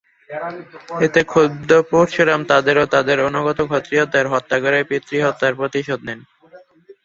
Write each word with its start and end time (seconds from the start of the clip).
এতে 1.05 1.21
ক্ষুব্ধ 1.23 1.69
পরশুরাম 1.91 2.41
তাদের 2.51 2.75
ও 2.77 2.95
তাদের 2.95 3.17
অনুগত 3.27 3.59
ক্ষত্রিয়দের 3.69 4.25
হত্যা 4.33 4.57
করে 4.63 4.79
পিতৃহত্যার 4.89 5.53
প্রতিশোধ 5.59 5.99
নেন। 6.07 6.19